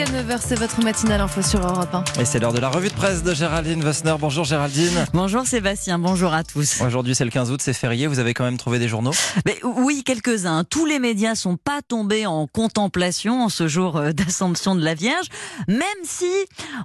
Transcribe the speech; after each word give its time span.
Jusqu'à 0.00 0.22
9h, 0.22 0.38
c'est 0.40 0.58
votre 0.58 0.82
matinale 0.82 1.20
info 1.20 1.42
sur 1.42 1.60
Europe 1.60 1.92
1. 1.92 2.22
Et 2.22 2.24
c'est 2.24 2.38
l'heure 2.38 2.54
de 2.54 2.58
la 2.58 2.70
revue 2.70 2.88
de 2.88 2.94
presse 2.94 3.22
de 3.22 3.34
Géraldine 3.34 3.82
Wessner. 3.82 4.14
Bonjour 4.18 4.44
Géraldine. 4.44 5.04
Bonjour 5.12 5.46
Sébastien, 5.46 5.98
bonjour 5.98 6.32
à 6.32 6.42
tous. 6.42 6.80
Aujourd'hui 6.80 7.14
c'est 7.14 7.24
le 7.24 7.30
15 7.30 7.50
août, 7.50 7.60
c'est 7.62 7.74
férié, 7.74 8.06
vous 8.06 8.18
avez 8.18 8.32
quand 8.32 8.44
même 8.44 8.56
trouvé 8.56 8.78
des 8.78 8.88
journaux? 8.88 9.12
Mais 9.44 9.58
Oui, 9.62 10.02
quelques-uns. 10.02 10.64
Tous 10.64 10.86
les 10.86 11.00
médias 11.00 11.34
sont 11.34 11.56
pas 11.56 11.82
tombés 11.86 12.24
en 12.24 12.46
contemplation 12.46 13.42
en 13.42 13.48
ce 13.50 13.68
jour 13.68 13.96
euh, 13.96 14.12
d'Assomption 14.12 14.74
de 14.74 14.82
la 14.82 14.94
Vierge, 14.94 15.26
même 15.68 15.86
si 16.04 16.30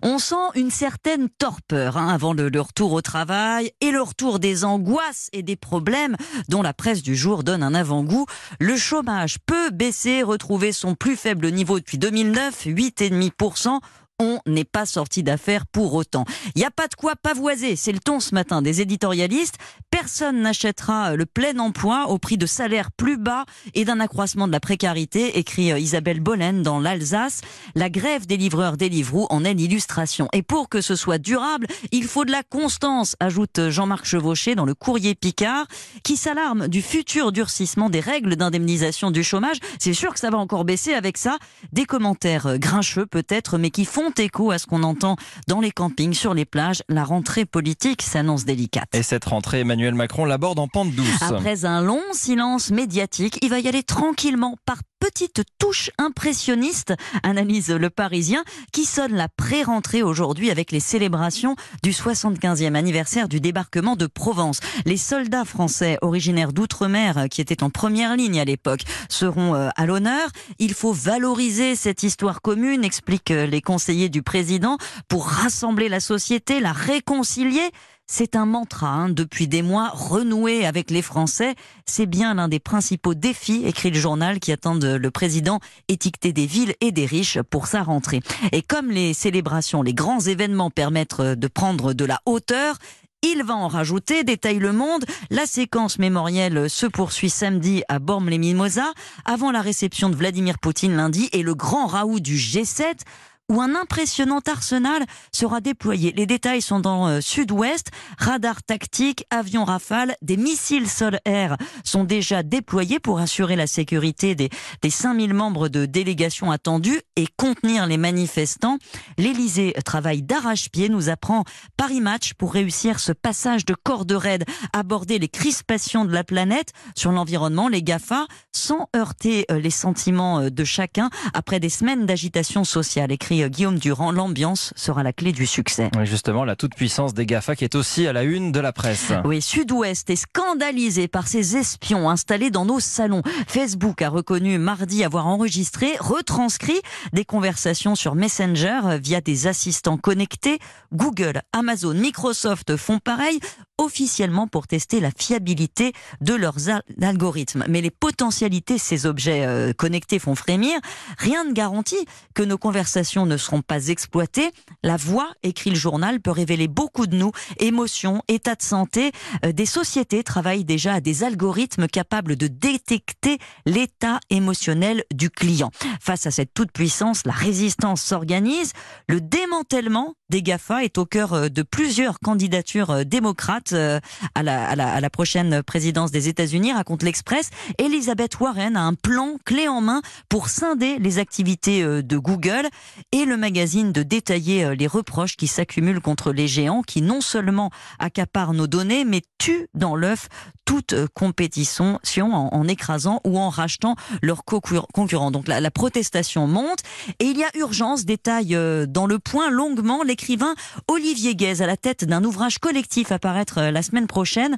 on 0.02 0.20
sent 0.20 0.36
une 0.56 0.72
certaine 0.72 1.30
torpeur 1.30 1.96
hein, 1.96 2.10
avant 2.10 2.34
le, 2.34 2.50
le 2.50 2.60
retour 2.60 2.92
au 2.92 3.02
travail 3.02 3.72
et 3.80 3.92
le 3.92 4.02
retour 4.02 4.40
des 4.40 4.66
angoisses 4.66 5.30
et 5.32 5.42
des 5.42 5.56
problèmes 5.56 6.18
dont 6.50 6.62
la 6.62 6.74
presse 6.74 7.02
du 7.02 7.16
jour 7.16 7.44
donne 7.44 7.64
un 7.64 7.76
avant-goût. 7.76 8.26
Le 8.60 8.76
chômage 8.76 9.38
peut 9.46 9.70
baisser, 9.70 10.22
retrouver 10.22 10.74
son 10.74 10.96
plus 10.96 11.16
faible 11.16 11.50
niveau 11.52 11.80
depuis 11.80 11.98
2009, 11.98 12.66
8,5% 13.10 13.80
on 14.20 14.40
n'est 14.46 14.64
pas 14.64 14.86
sorti 14.86 15.24
d'affaires 15.24 15.66
pour 15.66 15.94
autant. 15.94 16.26
Il 16.56 16.60
n'y 16.60 16.66
a 16.66 16.72
pas 16.72 16.88
de 16.88 16.96
quoi 16.96 17.16
pavoiser, 17.16 17.76
c'est 17.76 17.92
le 17.92 18.00
ton 18.00 18.20
ce 18.20 18.34
matin 18.34 18.62
des 18.62 18.82
éditorialistes. 18.82 19.58
Personne 19.90 20.42
n'achètera 20.42 21.16
le 21.16 21.26
plein 21.26 21.60
emploi 21.60 22.08
au 22.10 22.18
prix 22.18 22.38
de 22.38 22.46
salaires 22.46 22.92
plus 22.92 23.18
bas 23.18 23.46
et 23.74 23.86
d'un 23.86 24.00
accroissement 24.00 24.48
de 24.48 24.52
la 24.52 24.60
précarité, 24.60 25.38
écrit 25.38 25.72
euh, 25.72 25.80
Isabelle 25.80 26.20
Bollen 26.20 26.64
dans 26.64 26.80
l'Alsace. 26.80 27.42
La 27.76 27.90
grève 27.90 28.26
des 28.26 28.38
livreurs 28.38 28.78
Deliveroo 28.78 29.28
en 29.30 29.44
est 29.44 29.54
l'illustration. 29.54 30.28
Et 30.34 30.44
pour 30.44 30.70
que 30.70 30.82
ce 30.82 30.96
soit 30.96 31.18
durable, 31.18 31.68
il 31.92 32.06
faut 32.06 32.26
de 32.26 32.32
la 32.32 32.44
constance, 32.44 33.16
ajoute 33.20 33.70
Jean-Marc 33.70 34.06
Chevauché 34.06 34.56
dans 34.56 34.66
le 34.66 34.74
courrier 34.74 35.16
Picard, 35.16 35.66
qui 36.04 36.18
s'alarme 36.18 36.68
du 36.68 36.82
futur 36.82 37.32
durcissement 37.32 37.90
des 37.90 38.00
règles 38.00 38.36
d'indemnisation 38.36 39.12
du 39.12 39.24
chômage. 39.24 39.58
C'est 39.80 39.94
sûr 39.94 40.14
que 40.14 40.20
ça 40.20 40.30
va 40.30 40.38
encore 40.38 40.66
baisser 40.66 40.94
avec 40.94 41.18
ça. 41.18 41.38
Des 41.72 41.86
commentaires 41.86 42.48
euh, 42.48 42.58
grincheux 42.58 43.06
peut-être, 43.06 43.58
mais 43.58 43.72
qui 43.72 43.86
font 43.86 44.05
écho 44.18 44.52
à 44.52 44.58
ce 44.58 44.66
qu'on 44.66 44.84
entend 44.84 45.16
dans 45.48 45.62
les 45.62 45.72
campings, 45.72 46.14
sur 46.14 46.34
les 46.34 46.46
plages. 46.46 46.82
La 46.90 47.04
rentrée 47.04 47.46
politique 47.46 48.02
s'annonce 48.02 48.46
délicate. 48.46 48.94
Et 48.94 49.04
cette 49.04 49.26
rentrée, 49.26 49.62
Emmanuel 49.62 49.96
Macron 49.96 50.26
l'aborde 50.26 50.60
en 50.60 50.68
pente 50.68 50.92
douce. 50.92 51.22
Après 51.22 51.66
un 51.66 51.82
long 51.82 52.02
silence 52.14 52.72
médiatique, 52.72 53.38
il 53.42 53.50
va 53.50 53.60
y 53.60 53.68
aller 53.68 53.84
tranquillement 53.84 54.56
par 54.66 54.78
petite 55.06 55.44
touche 55.60 55.92
impressionniste, 56.00 56.96
analyse 57.22 57.70
le 57.70 57.92
Parisien, 57.92 58.44
qui 58.72 58.86
sonne 58.86 59.14
la 59.14 59.28
pré-rentrée 59.30 60.02
aujourd'hui 60.02 60.50
avec 60.50 60.72
les 60.72 60.80
célébrations 60.80 61.56
du 61.84 61.92
75e 61.92 62.74
anniversaire 62.74 63.30
du 63.30 63.40
débarquement 63.40 63.96
de 63.96 64.08
Provence. 64.08 64.62
Les 64.84 64.98
soldats 64.98 65.46
français 65.46 66.00
originaires 66.02 66.54
d'outre-mer, 66.54 67.28
qui 67.30 67.40
étaient 67.40 67.62
en 67.62 67.70
première 67.70 68.16
ligne 68.16 68.40
à 68.40 68.46
l'époque, 68.46 68.82
seront 69.08 69.54
euh, 69.54 69.70
à 69.76 69.86
l'honneur. 69.86 70.28
Il 70.58 70.74
faut 70.74 70.94
valoriser 70.94 71.76
cette 71.76 72.02
histoire 72.02 72.42
commune, 72.42 72.84
expliquent 72.84 73.30
les 73.30 73.62
conseillers 73.62 74.10
du 74.10 74.24
président, 74.24 74.80
pour 75.08 75.28
rassembler 75.28 75.88
la 75.88 76.00
société, 76.00 76.60
la 76.60 76.72
réconcilier. 76.72 77.70
C'est 78.08 78.36
un 78.36 78.46
mantra 78.46 78.90
hein, 78.90 79.10
depuis 79.10 79.48
des 79.48 79.64
mois, 79.64 79.90
renouer 79.90 80.68
avec 80.68 80.92
les 80.92 81.02
Français. 81.02 81.56
C'est 81.88 82.06
bien 82.06 82.36
l'un 82.36 82.48
des 82.48 82.60
principaux 82.60 83.16
défis, 83.16 83.64
écrit 83.66 83.90
le 83.90 84.00
journal, 84.00 84.40
qui 84.40 84.52
attendent 84.52 84.86
le 84.86 85.12
président 85.12 85.60
étiqueter 85.88 86.32
des 86.32 86.46
villes 86.46 86.76
et 86.82 86.92
des 86.92 87.08
riches 87.08 87.42
pour 87.42 87.66
sa 87.66 87.82
rentrée. 87.82 88.22
Et 88.52 88.62
comme 88.62 88.92
les 88.92 89.16
célébrations, 89.16 89.82
les 89.82 89.96
grands 89.96 90.20
événements 90.20 90.70
permettent 90.70 91.20
de 91.20 91.48
prendre 91.48 91.94
de 91.94 92.06
la 92.06 92.22
hauteur, 92.28 92.78
il 93.24 93.44
va 93.44 93.56
en 93.56 93.68
rajouter, 93.68 94.24
détaille 94.24 94.60
Le 94.60 94.72
Monde. 94.72 95.04
La 95.32 95.48
séquence 95.48 95.98
mémorielle 95.98 96.70
se 96.70 96.86
poursuit 96.86 97.32
samedi 97.32 97.82
à 97.88 97.98
Bormes-les-Mimosas, 97.98 98.94
avant 99.26 99.50
la 99.50 99.62
réception 99.62 100.12
de 100.12 100.16
Vladimir 100.16 100.60
Poutine 100.60 100.96
lundi 100.96 101.30
et 101.32 101.42
le 101.42 101.56
grand 101.56 101.88
raout 101.88 102.20
du 102.20 102.36
G7 102.36 103.00
où 103.50 103.62
un 103.62 103.76
impressionnant 103.76 104.40
arsenal 104.48 105.06
sera 105.32 105.62
déployé. 105.62 106.12
Les 106.14 106.26
détails 106.26 106.62
sont 106.62 106.80
dans 106.80 107.08
euh, 107.08 107.22
Sud-Ouest. 107.22 107.92
Radar 108.18 108.64
tactique, 108.64 109.26
avions 109.30 109.66
rafale, 109.66 110.16
des 110.22 110.38
missiles 110.38 110.90
sol-air 110.90 111.58
sont 111.84 112.04
déjà 112.04 112.44
déployés 112.44 113.00
pour 113.00 113.20
assurer 113.20 113.56
la 113.56 113.68
sécurité 113.68 114.36
des, 114.36 114.50
des 114.82 114.90
5000 114.90 115.34
membres 115.34 115.70
de 115.70 115.86
délégation 115.86 116.52
attendus 116.52 117.02
et 117.16 117.28
contenir 117.38 117.86
les 117.86 117.98
manifestants. 117.98 118.78
L'Elysée 119.18 119.74
travaille 119.86 120.24
d'arrache-pied, 120.24 120.90
nous 120.90 121.10
apprend 121.10 121.44
Paris 121.78 122.02
Match 122.02 122.34
pour 122.34 122.54
réussir 122.54 123.00
ce 123.00 123.12
passage 123.12 123.66
de 123.66 123.76
corde 123.76 124.12
raide, 124.12 124.46
aborder 124.74 125.20
les 125.20 125.30
crispations 125.30 126.06
de 126.06 126.14
la 126.14 126.24
planète 126.24 126.72
sur 126.96 127.12
l'environnement, 127.12 127.68
les 127.68 127.84
GAFA, 127.84 128.26
sans 128.52 128.90
heurter 128.96 129.46
euh, 129.52 129.60
les 129.60 129.70
sentiments 129.70 130.40
euh, 130.40 130.50
de 130.50 130.64
chacun 130.64 131.10
après 131.34 131.60
des 131.60 131.70
semaines 131.70 132.06
d'agitation 132.06 132.64
sociale. 132.64 133.12
Écrit 133.12 133.35
Guillaume 133.44 133.78
Durand, 133.78 134.12
l'ambiance 134.12 134.74
sera 134.76 135.04
la 135.04 135.14
clé 135.14 135.32
du 135.32 135.46
succès. 135.46 135.90
Oui, 135.98 136.06
justement, 136.06 136.46
la 136.46 136.56
toute-puissance 136.56 137.14
des 137.14 137.26
GAFA 137.26 137.56
qui 137.56 137.64
est 137.64 137.76
aussi 137.76 138.08
à 138.08 138.14
la 138.14 138.24
une 138.24 138.52
de 138.52 138.60
la 138.60 138.74
presse. 138.74 139.12
Oui, 139.24 139.42
Sud-Ouest 139.42 140.10
est 140.10 140.16
scandalisé 140.16 141.08
par 141.08 141.28
ces 141.28 141.58
espions 141.58 142.10
installés 142.10 142.50
dans 142.50 142.66
nos 142.66 142.80
salons. 142.80 143.22
Facebook 143.48 144.02
a 144.02 144.10
reconnu 144.10 144.58
mardi 144.58 145.04
avoir 145.04 145.28
enregistré, 145.28 145.94
retranscrit 146.00 146.80
des 147.14 147.26
conversations 147.26 147.96
sur 147.96 148.16
Messenger 148.16 148.98
via 149.02 149.22
des 149.22 149.48
assistants 149.48 149.98
connectés. 149.98 150.60
Google, 150.94 151.42
Amazon, 151.54 151.94
Microsoft 151.94 152.76
font 152.78 153.00
pareil 153.00 153.40
officiellement 153.78 154.48
pour 154.48 154.68
tester 154.68 155.00
la 155.00 155.12
fiabilité 155.12 155.94
de 156.22 156.34
leurs 156.34 156.70
algorithmes. 157.02 157.66
Mais 157.68 157.82
les 157.82 157.92
potentialités 157.92 158.76
de 158.76 158.80
ces 158.80 159.06
objets 159.06 159.46
euh, 159.46 159.74
connectés 159.74 160.20
font 160.20 160.36
frémir. 160.36 160.80
Rien 161.18 161.44
ne 161.44 161.52
garantit 161.52 162.06
que 162.34 162.44
nos 162.44 162.58
conversations 162.58 163.25
ne 163.26 163.38
seront 163.38 163.62
pas 163.62 163.88
exploitées. 163.88 164.52
La 164.84 164.98
voix, 164.98 165.30
écrit 165.44 165.70
le 165.70 165.76
journal, 165.76 166.20
peut 166.20 166.32
révéler 166.32 166.68
beaucoup 166.68 167.08
de 167.08 167.16
nous, 167.16 167.32
émotions, 167.60 168.22
état 168.28 168.56
de 168.56 168.62
santé. 168.62 169.12
Euh, 169.46 169.52
des 169.52 169.66
sociétés 169.66 170.24
travaillent 170.24 170.66
déjà 170.66 170.94
à 170.96 171.02
des 171.02 171.24
algorithmes 171.24 171.88
capables 171.88 172.36
de 172.36 172.48
détecter 172.48 173.38
l'état 173.66 174.20
émotionnel 174.30 175.04
du 175.14 175.30
client. 175.30 175.72
Face 176.00 176.26
à 176.26 176.32
cette 176.32 176.54
toute-puissance, 176.54 177.26
la 177.26 177.34
résistance 177.34 178.02
s'organise. 178.02 178.74
Le 179.08 179.22
démantèlement 179.22 180.16
des 180.30 180.42
GAFA 180.42 180.84
est 180.84 180.98
au 180.98 181.06
cœur 181.06 181.34
euh, 181.34 181.50
de 181.50 181.62
plusieurs 181.62 182.20
candidatures 182.20 183.06
démocrates 183.06 183.74
euh, 183.74 184.00
à 184.34 184.44
la, 184.44 184.68
à, 184.68 185.00
la, 185.00 185.10
prochaine 185.10 185.62
présidence 185.64 186.12
des 186.12 186.28
États-Unis, 186.28 186.74
raconte 186.74 187.04
l'Express. 187.04 187.50
Elisabeth 187.78 188.40
Warren 188.40 188.76
a 188.76 188.82
un 188.82 188.94
plan 188.94 189.38
clé 189.46 189.68
en 189.68 189.82
main 189.82 190.02
pour 190.30 190.50
scinder 190.50 190.98
les 191.00 191.20
activités 191.20 191.84
euh, 191.84 192.02
de 192.02 192.18
Google 192.18 192.68
et 193.12 193.26
le 193.26 193.38
magazine 193.38 193.92
de 193.92 194.04
détailler 194.04 194.66
euh, 194.66 194.76
les 194.76 194.88
reproches 194.88 195.38
qui 195.38 195.48
s'accumulent 195.48 196.02
contre 196.02 196.32
les 196.32 196.48
géants 196.48 196.82
qui 196.82 197.02
non 197.02 197.22
seulement 197.22 197.70
accaparent 198.00 198.54
nos 198.54 198.68
données, 198.68 199.06
mais 199.06 199.22
tuent 199.38 199.68
dans 199.74 199.96
l'œuf 199.96 200.28
toute 200.66 200.96
compétition 201.14 202.00
en, 202.20 202.68
écrasant 202.68 203.22
ou 203.24 203.38
en 203.38 203.50
rachetant 203.50 203.96
leurs 204.22 204.44
concurrents. 204.44 205.32
Donc 205.32 205.48
la, 205.48 205.60
la, 205.60 205.72
protestation 205.72 206.48
monte 206.48 206.80
et 207.20 207.26
il 207.26 207.38
y 207.38 207.44
a 207.44 207.50
urgence, 207.56 208.06
détaille 208.06 208.58
dans 208.88 209.06
le 209.06 209.20
point 209.20 209.50
longuement 209.50 210.04
l'écrivain 210.04 210.56
Olivier 210.88 211.36
Guez 211.36 211.62
à 211.62 211.68
la 211.68 211.78
tête 211.78 212.06
d'un 212.06 212.24
ouvrage 212.24 212.60
collectif 212.60 213.12
à 213.12 213.20
paraître 213.20 213.60
euh, 213.60 213.72
la 213.72 213.82
semaine 213.82 214.08
prochaine. 214.08 214.56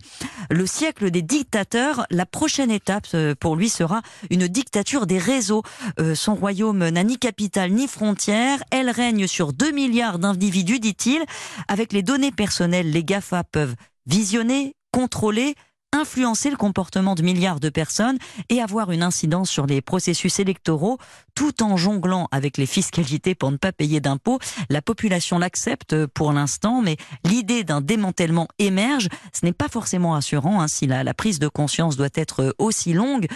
Le 0.49 0.65
siècle 0.65 1.11
des 1.11 1.21
dictateurs, 1.21 2.05
la 2.09 2.25
prochaine 2.25 2.71
étape 2.71 3.07
euh, 3.13 3.35
pour 3.39 3.55
lui 3.55 3.69
sera 3.69 4.01
une 4.29 4.47
dictature 4.47 5.07
des 5.07 5.17
réseaux. 5.17 5.63
Euh, 5.99 6.15
son 6.15 6.35
royaume 6.35 6.87
n'a 6.89 7.03
ni 7.03 7.17
capitale 7.17 7.71
ni 7.71 7.87
frontière. 7.87 8.63
Elle 8.71 8.89
règne 8.89 9.27
sur 9.27 9.53
2 9.53 9.71
milliards 9.71 10.19
d'individus, 10.19 10.79
dit-il. 10.79 11.23
Avec 11.67 11.93
les 11.93 12.03
données 12.03 12.31
personnelles, 12.31 12.91
les 12.91 13.03
GAFA 13.03 13.43
peuvent 13.43 13.75
visionner, 14.05 14.75
contrôler, 14.91 15.55
influencer 15.97 16.49
le 16.49 16.57
comportement 16.57 17.15
de 17.15 17.21
milliards 17.21 17.59
de 17.59 17.69
personnes 17.69 18.17
et 18.49 18.61
avoir 18.61 18.91
une 18.91 19.03
incidence 19.03 19.49
sur 19.49 19.65
les 19.65 19.81
processus 19.81 20.39
électoraux 20.39 20.97
tout 21.35 21.63
en 21.63 21.77
jonglant 21.77 22.27
avec 22.31 22.57
les 22.57 22.65
fiscalités 22.65 23.35
pour 23.35 23.51
ne 23.51 23.57
pas 23.57 23.71
payer 23.71 23.99
d'impôts. 23.99 24.39
La 24.69 24.81
population 24.81 25.39
l'accepte 25.39 26.05
pour 26.07 26.31
l'instant, 26.31 26.81
mais 26.81 26.97
l'idée 27.23 27.63
d'un 27.63 27.81
démantèlement 27.81 28.47
émerge. 28.59 29.09
Ce 29.33 29.45
n'est 29.45 29.53
pas 29.53 29.67
forcément 29.67 30.11
rassurant 30.11 30.61
hein, 30.61 30.67
si 30.67 30.87
la, 30.87 31.13
prise 31.13 31.39
de 31.39 31.47
conscience 31.47 31.97
doit 31.97 32.07
être 32.13 32.55
aussi 32.57 32.93
longue 32.93 33.27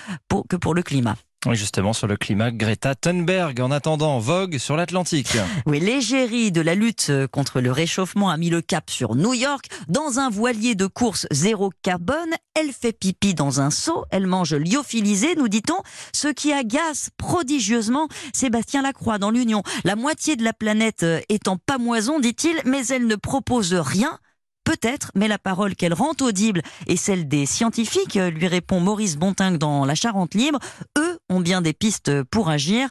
que 0.49 0.55
pour 0.55 0.73
le 0.73 0.83
climat. 0.83 1.15
Oui, 1.47 1.55
justement, 1.55 1.91
sur 1.91 2.05
le 2.05 2.17
climat, 2.17 2.51
Greta 2.51 2.93
Thunberg, 2.93 3.59
en 3.61 3.71
attendant, 3.71 4.19
vogue 4.19 4.59
sur 4.59 4.77
l'Atlantique. 4.77 5.37
Oui, 5.65 5.79
l'égérie 5.79 6.51
de 6.51 6.61
la 6.61 6.75
lutte 6.75 7.11
contre 7.31 7.61
le 7.61 7.71
réchauffement 7.71 8.29
a 8.29 8.37
mis 8.37 8.49
le 8.49 8.61
cap 8.61 8.89
sur 8.91 9.15
New 9.15 9.33
York. 9.33 9.65
Dans 9.87 10.19
un 10.19 10.29
voilier 10.29 10.75
de 10.75 10.85
course 10.85 11.25
zéro 11.31 11.71
carbone, 11.81 12.35
elle 12.53 12.71
fait 12.71 12.91
pipi 12.93 13.33
dans 13.33 13.59
un 13.59 13.71
seau, 13.71 14.05
elle 14.11 14.27
mange 14.27 14.53
lyophilisé, 14.53 15.35
nous 15.35 15.47
dit-on, 15.47 15.77
ce 16.13 16.27
qui 16.27 16.53
agace 16.53 17.09
prodigieusement 17.17 18.07
Sébastien 18.33 18.83
Lacroix 18.83 19.17
dans 19.17 19.31
l'Union. 19.31 19.63
La 19.83 19.95
moitié 19.95 20.35
de 20.35 20.43
la 20.43 20.53
planète 20.53 21.05
étant 21.29 21.57
pas 21.57 21.79
moison, 21.79 22.19
dit-il, 22.19 22.55
mais 22.65 22.85
elle 22.87 23.07
ne 23.07 23.15
propose 23.15 23.73
rien 23.73 24.19
Peut-être, 24.63 25.11
mais 25.15 25.27
la 25.27 25.39
parole 25.39 25.75
qu'elle 25.75 25.93
rend 25.93 26.13
audible 26.21 26.61
est 26.85 26.95
celle 26.95 27.27
des 27.27 27.47
scientifiques, 27.47 28.13
lui 28.13 28.47
répond 28.47 28.79
Maurice 28.79 29.17
Bontingue 29.17 29.57
dans 29.57 29.85
La 29.85 29.95
Charente 29.95 30.35
Libre. 30.35 30.59
Eux 30.99 31.17
ont 31.31 31.39
bien 31.39 31.61
des 31.61 31.73
pistes 31.73 32.23
pour 32.23 32.49
agir. 32.49 32.89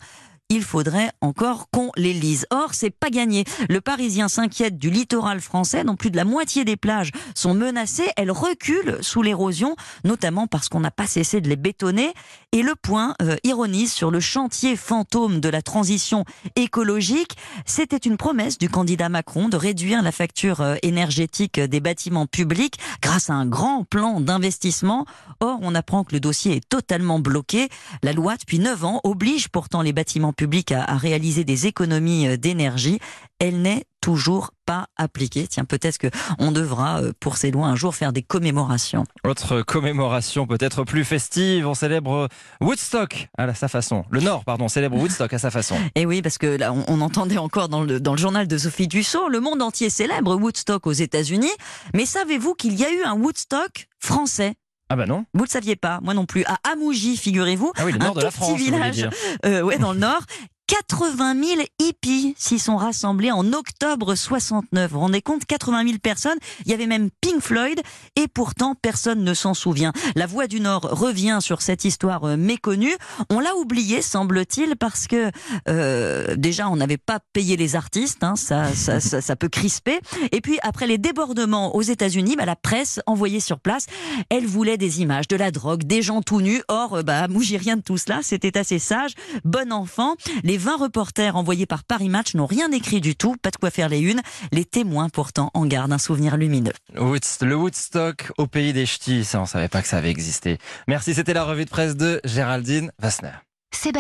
Il 0.51 0.65
faudrait 0.65 1.13
encore 1.21 1.71
qu'on 1.71 1.91
les 1.97 2.13
lise. 2.13 2.47
Or, 2.51 2.75
c'est 2.75 2.91
pas 2.91 3.09
gagné. 3.09 3.45
Le 3.69 3.81
Parisien 3.81 4.29
s'inquiète 4.29 4.77
du 4.77 4.91
littoral 4.91 5.41
français, 5.41 5.85
dont 5.85 5.95
plus 5.95 6.11
de 6.11 6.17
la 6.17 6.25
moitié 6.25 6.65
des 6.65 6.77
plages 6.77 7.13
sont 7.35 7.55
menacées. 7.55 8.11
Elles 8.17 8.33
reculent 8.33 8.99
sous 9.01 9.23
l'érosion, 9.23 9.77
notamment 10.05 10.49
parce 10.49 10.69
qu'on 10.69 10.81
n'a 10.81 10.91
pas 10.91 11.07
cessé 11.07 11.41
de 11.41 11.49
les 11.49 11.57
bétonner. 11.57 12.13
Et 12.53 12.63
le 12.63 12.75
point 12.75 13.15
euh, 13.23 13.37
ironise 13.45 13.93
sur 13.93 14.11
le 14.11 14.19
chantier 14.19 14.77
fantôme 14.77 15.41
de 15.41 15.49
la 15.49 15.63
transition 15.63 16.25
écologique. 16.57 17.37
C'était 17.65 17.97
une 17.97 18.17
promesse 18.17 18.59
du 18.59 18.69
candidat 18.69 19.09
Macron 19.09 19.49
de 19.49 19.57
réduire 19.57 20.03
la 20.03 20.13
facture 20.13 20.61
euh, 20.61 20.75
énergétique 20.83 21.61
des 21.61 21.81
bâtiments 21.81 22.27
publics 22.27 22.75
grâce 23.01 23.31
à 23.31 23.35
un 23.35 23.47
grand 23.47 23.85
plan 23.85 24.21
d'investissement. 24.21 25.07
Or, 25.39 25.59
on 25.63 25.77
apprend 25.77 26.03
que 26.03 26.13
le 26.13 26.21
dossier 26.21 26.57
est 26.57 26.69
totalement 26.69 27.21
bloqué. 27.21 27.69
La 28.03 28.13
loi, 28.13 28.37
depuis 28.37 28.59
9 28.59 28.85
ans, 28.85 29.01
oblige 29.05 29.49
pourtant 29.49 29.83
les 29.83 29.93
bâtiments 29.93 30.33
à, 30.73 30.91
à 30.93 30.97
réaliser 30.97 31.45
des 31.45 31.67
économies 31.67 32.29
euh, 32.29 32.37
d'énergie. 32.37 32.99
Elle 33.39 33.63
n'est 33.63 33.85
toujours 34.01 34.51
pas 34.67 34.87
appliquée. 34.97 35.47
Tiens, 35.47 35.65
peut-être 35.65 35.99
que 35.99 36.09
on 36.39 36.53
devra, 36.53 37.01
euh, 37.01 37.13
pour 37.21 37.37
ces 37.37 37.51
lois, 37.51 37.67
un 37.67 37.77
jour 37.77 37.95
faire 37.95 38.13
des 38.13 38.23
commémorations. 38.23 39.05
Autre 39.25 39.63
commémoration 39.63 40.47
peut-être 40.47 40.85
plus 40.85 41.05
festive, 41.05 41.67
on 41.67 41.75
célèbre 41.75 42.29
Woodstock 42.61 43.29
à 43.37 43.53
sa 43.55 43.69
façon. 43.69 44.05
Le 44.11 44.21
Nord, 44.21 44.45
pardon, 44.45 44.69
célèbre 44.69 44.97
Woodstock 44.97 45.33
à 45.33 45.39
sa 45.39 45.51
façon. 45.51 45.77
Et 45.95 46.07
oui, 46.07 46.23
parce 46.23 46.39
que 46.39 46.47
là, 46.47 46.73
on, 46.73 46.85
on 46.89 47.01
entendait 47.01 47.39
encore 47.39 47.69
dans 47.69 47.83
le, 47.83 48.01
dans 48.01 48.13
le 48.13 48.19
journal 48.19 48.47
de 48.47 48.59
Sophie 48.59 48.89
Dussault, 48.89 49.29
le 49.29 49.41
monde 49.41 49.63
entier 49.63 49.91
célèbre 49.91 50.37
Woodstock 50.37 50.87
aux 50.87 50.93
États-Unis. 50.93 51.51
Mais 51.95 52.07
savez-vous 52.07 52.55
qu'il 52.55 52.75
y 52.75 52.85
a 52.85 52.93
eu 52.93 53.03
un 53.05 53.15
Woodstock 53.15 53.89
français? 53.99 54.55
Ah 54.93 54.97
bah 54.97 55.07
non. 55.07 55.25
Vous 55.35 55.45
le 55.45 55.49
saviez 55.49 55.77
pas, 55.77 56.01
moi 56.03 56.15
non 56.15 56.27
plus. 56.27 56.45
À 56.47 56.59
Amougy, 56.73 57.17
figurez-vous. 57.17 57.73
Ah 57.77 57.83
oui, 57.87 57.93
le 57.93 58.01
un 58.03 58.07
nord 58.07 58.15
de 58.15 58.23
la 58.23 58.33
France, 58.33 58.55
petit 58.55 58.65
village, 58.65 59.09
euh, 59.47 59.63
ouais, 59.63 59.79
dans 59.79 59.93
le 59.93 60.01
nord. 60.01 60.23
80 60.71 61.35
000 61.35 61.61
hippies 61.81 62.35
s'y 62.39 62.61
sont 62.61 62.77
rassemblés 62.77 63.33
en 63.33 63.53
octobre 63.53 64.15
69. 64.15 64.93
Vous 64.93 65.01
rendez 65.01 65.21
compte 65.21 65.45
80 65.45 65.85
000 65.85 65.99
personnes. 65.99 66.39
Il 66.65 66.71
y 66.71 66.75
avait 66.75 66.87
même 66.87 67.11
Pink 67.21 67.41
Floyd 67.41 67.81
et 68.15 68.29
pourtant 68.29 68.77
personne 68.81 69.25
ne 69.25 69.35
s'en 69.35 69.53
souvient. 69.53 69.93
La 70.15 70.27
Voix 70.27 70.47
du 70.47 70.61
Nord 70.61 70.83
revient 70.83 71.39
sur 71.41 71.61
cette 71.61 71.85
histoire 71.85 72.23
euh, 72.23 72.37
méconnue. 72.37 72.95
On 73.31 73.41
l'a 73.41 73.57
oublié, 73.57 74.01
semble-t-il, 74.01 74.77
parce 74.77 75.09
que 75.09 75.33
euh, 75.69 76.37
déjà 76.37 76.69
on 76.69 76.77
n'avait 76.77 76.99
pas 76.99 77.19
payé 77.33 77.57
les 77.57 77.75
artistes. 77.75 78.23
Hein, 78.23 78.37
ça, 78.37 78.73
ça, 78.73 79.01
ça, 79.01 79.35
peut 79.35 79.49
crisper. 79.49 79.99
Et 80.31 80.41
puis 80.41 80.61
après 80.63 80.87
les 80.87 80.99
débordements 80.99 81.75
aux 81.75 81.83
États-Unis, 81.83 82.37
bah, 82.37 82.45
la 82.45 82.55
presse 82.55 83.01
envoyée 83.07 83.41
sur 83.41 83.59
place, 83.59 83.87
elle 84.29 84.47
voulait 84.47 84.79
des 84.79 85.01
images, 85.01 85.27
de 85.27 85.35
la 85.35 85.51
drogue, 85.51 85.83
des 85.83 86.01
gens 86.01 86.23
tout 86.23 86.41
nus. 86.41 86.63
Or, 86.69 87.03
bah, 87.03 87.27
Mouji, 87.27 87.57
rien 87.57 87.77
de 87.77 87.83
tout 87.83 87.97
cela. 87.97 88.21
C'était 88.23 88.57
assez 88.57 88.79
sage, 88.79 89.15
bon 89.45 89.73
enfant. 89.73 90.15
20 90.61 90.77
reporters 90.77 91.37
envoyés 91.37 91.65
par 91.65 91.85
Paris 91.85 92.11
Match 92.11 92.35
n'ont 92.35 92.47
rien 92.47 92.71
écrit 92.71 93.01
du 93.01 93.17
tout, 93.17 93.35
pas 93.41 93.51
de 93.51 93.57
quoi 93.57 93.71
faire 93.71 93.89
les 93.89 94.01
unes. 94.01 94.21
Les 94.53 94.67
témoins 94.67 95.09
pourtant 95.09 95.51
en 95.55 95.65
gardent 95.65 95.93
un 95.93 95.99
souvenir 95.99 96.37
lumineux. 96.37 96.75
Le 96.95 97.55
Woodstock 97.55 98.31
au 98.37 98.47
pays 98.47 98.75
des 98.75 98.85
ch'tis, 98.85 99.25
ça 99.25 99.41
on 99.41 99.47
savait 99.47 99.69
pas 99.69 99.81
que 99.81 99.89
ça 99.89 99.97
avait 99.97 100.11
existé. 100.11 100.59
Merci, 100.87 101.15
c'était 101.15 101.33
la 101.33 101.45
revue 101.45 101.65
de 101.65 101.71
presse 101.71 101.97
de 101.97 102.21
Géraldine 102.25 102.93
Vassner. 102.99 103.31
Sébastien. 103.73 103.99